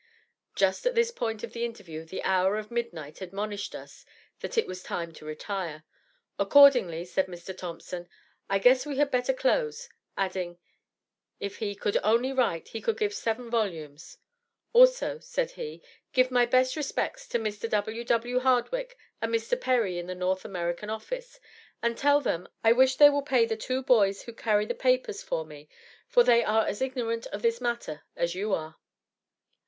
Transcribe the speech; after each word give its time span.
Just 0.55 0.87
at 0.87 0.95
this 0.95 1.11
point 1.11 1.43
of 1.43 1.53
the 1.53 1.63
interview, 1.63 2.03
the 2.05 2.23
hour 2.23 2.57
of 2.57 2.71
midnight 2.71 3.21
admonished 3.21 3.75
us 3.75 4.03
that 4.39 4.57
it 4.57 4.65
was 4.65 4.81
time 4.81 5.13
to 5.13 5.25
retire. 5.27 5.83
Accordingly, 6.39 7.05
said 7.05 7.27
Mr. 7.27 7.55
Thompson, 7.55 8.09
"I 8.49 8.57
guess 8.57 8.83
we 8.83 8.97
had 8.97 9.11
better 9.11 9.31
close," 9.31 9.89
adding, 10.17 10.57
if 11.39 11.57
he 11.57 11.75
"could 11.75 11.97
only 12.03 12.33
write, 12.33 12.69
he 12.69 12.81
could 12.81 12.97
give 12.97 13.13
seven 13.13 13.51
volumes!" 13.51 14.17
Also, 14.73 15.19
said 15.19 15.51
he, 15.51 15.83
"give 16.13 16.31
my 16.31 16.47
best 16.47 16.75
respects 16.75 17.27
to 17.27 17.37
Mr. 17.37 17.69
W.W. 17.69 18.39
Hardwicke, 18.39 18.95
and 19.21 19.31
Mr. 19.31 19.61
Perry 19.61 19.99
in 19.99 20.07
the 20.07 20.15
National 20.15 20.39
American 20.49 20.89
office, 20.89 21.39
and 21.83 21.95
tell 21.95 22.19
them 22.19 22.47
I 22.63 22.71
wish 22.71 22.95
they 22.95 23.11
will 23.11 23.21
pay 23.21 23.45
the 23.45 23.55
two 23.55 23.83
boys 23.83 24.23
who 24.23 24.33
carry 24.33 24.65
the 24.65 24.73
papers 24.73 25.21
for 25.21 25.45
me, 25.45 25.69
for 26.07 26.23
they 26.23 26.43
are 26.43 26.65
as 26.65 26.81
ignorant 26.81 27.27
of 27.27 27.43
this 27.43 27.61
matter 27.61 28.01
as 28.15 28.33
you 28.33 28.51
are." 28.51 28.77